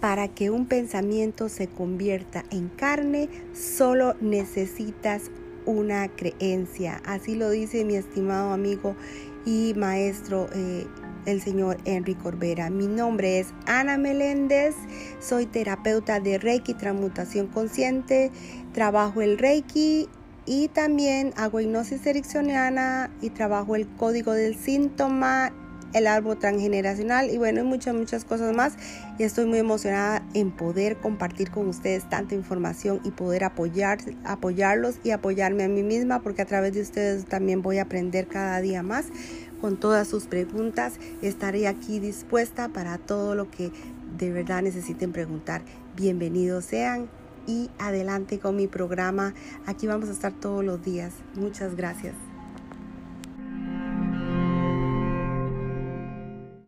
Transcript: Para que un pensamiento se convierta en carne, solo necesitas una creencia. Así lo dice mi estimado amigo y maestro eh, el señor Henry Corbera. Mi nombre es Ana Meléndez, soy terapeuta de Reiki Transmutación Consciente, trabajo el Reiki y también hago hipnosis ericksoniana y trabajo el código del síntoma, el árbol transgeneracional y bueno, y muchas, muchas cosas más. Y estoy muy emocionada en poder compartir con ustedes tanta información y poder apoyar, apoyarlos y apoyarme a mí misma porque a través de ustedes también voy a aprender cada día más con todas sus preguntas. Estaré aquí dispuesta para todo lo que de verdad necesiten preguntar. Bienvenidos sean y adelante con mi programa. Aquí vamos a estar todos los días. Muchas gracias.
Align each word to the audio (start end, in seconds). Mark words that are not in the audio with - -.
Para 0.00 0.28
que 0.28 0.50
un 0.50 0.66
pensamiento 0.66 1.48
se 1.48 1.68
convierta 1.68 2.44
en 2.50 2.68
carne, 2.68 3.28
solo 3.52 4.14
necesitas 4.20 5.30
una 5.66 6.08
creencia. 6.08 7.02
Así 7.04 7.34
lo 7.34 7.50
dice 7.50 7.84
mi 7.84 7.96
estimado 7.96 8.52
amigo 8.52 8.96
y 9.44 9.74
maestro 9.76 10.48
eh, 10.54 10.86
el 11.26 11.40
señor 11.42 11.78
Henry 11.84 12.14
Corbera. 12.14 12.70
Mi 12.70 12.86
nombre 12.86 13.40
es 13.40 13.48
Ana 13.66 13.98
Meléndez, 13.98 14.74
soy 15.20 15.46
terapeuta 15.46 16.18
de 16.20 16.38
Reiki 16.38 16.74
Transmutación 16.74 17.46
Consciente, 17.48 18.30
trabajo 18.72 19.20
el 19.20 19.38
Reiki 19.38 20.08
y 20.46 20.68
también 20.68 21.32
hago 21.36 21.60
hipnosis 21.60 22.06
ericksoniana 22.06 23.10
y 23.20 23.30
trabajo 23.30 23.76
el 23.76 23.86
código 23.86 24.32
del 24.32 24.56
síntoma, 24.56 25.52
el 25.92 26.06
árbol 26.06 26.38
transgeneracional 26.38 27.30
y 27.30 27.38
bueno, 27.38 27.60
y 27.60 27.64
muchas, 27.64 27.94
muchas 27.94 28.24
cosas 28.24 28.54
más. 28.54 28.74
Y 29.18 29.24
estoy 29.24 29.46
muy 29.46 29.58
emocionada 29.58 30.22
en 30.34 30.50
poder 30.50 30.96
compartir 30.96 31.50
con 31.50 31.68
ustedes 31.68 32.08
tanta 32.08 32.34
información 32.34 33.00
y 33.04 33.10
poder 33.10 33.44
apoyar, 33.44 33.98
apoyarlos 34.24 34.96
y 35.04 35.10
apoyarme 35.10 35.64
a 35.64 35.68
mí 35.68 35.82
misma 35.82 36.20
porque 36.20 36.42
a 36.42 36.46
través 36.46 36.74
de 36.74 36.82
ustedes 36.82 37.24
también 37.24 37.62
voy 37.62 37.78
a 37.78 37.82
aprender 37.82 38.26
cada 38.26 38.60
día 38.60 38.82
más 38.82 39.06
con 39.60 39.78
todas 39.78 40.08
sus 40.08 40.24
preguntas. 40.26 40.94
Estaré 41.22 41.68
aquí 41.68 41.98
dispuesta 41.98 42.68
para 42.68 42.98
todo 42.98 43.34
lo 43.34 43.50
que 43.50 43.70
de 44.18 44.30
verdad 44.30 44.62
necesiten 44.62 45.12
preguntar. 45.12 45.62
Bienvenidos 45.96 46.64
sean 46.64 47.08
y 47.46 47.70
adelante 47.78 48.38
con 48.38 48.56
mi 48.56 48.66
programa. 48.66 49.34
Aquí 49.66 49.86
vamos 49.86 50.08
a 50.08 50.12
estar 50.12 50.32
todos 50.32 50.64
los 50.64 50.82
días. 50.84 51.12
Muchas 51.34 51.74
gracias. 51.76 52.29